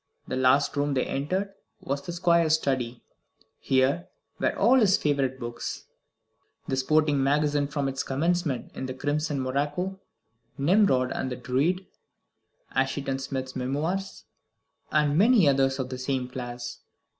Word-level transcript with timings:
The 0.27 0.35
last 0.35 0.75
room 0.75 0.95
they 0.95 1.05
entered 1.05 1.53
was 1.79 2.01
the 2.01 2.11
Squire's 2.11 2.55
study. 2.55 3.03
Here 3.59 4.07
were 4.39 4.57
all 4.57 4.79
his 4.79 4.97
favourite 4.97 5.37
books. 5.39 5.85
The 6.67 6.75
"Sporting 6.75 7.21
Magazine" 7.21 7.67
from 7.67 7.87
its 7.87 8.01
commencement, 8.01 8.71
in 8.75 8.87
crimson 8.97 9.39
morocco. 9.39 9.99
"Nimrod" 10.57 11.11
and 11.11 11.29
"The 11.31 11.35
Druid," 11.35 11.85
"Assheton 12.71 13.19
Smith's 13.19 13.55
Memoirs," 13.55 14.25
and 14.91 15.15
many 15.19 15.47
others 15.47 15.77
of 15.77 15.89
the 15.89 15.99
same 15.99 16.27
class. 16.27 16.79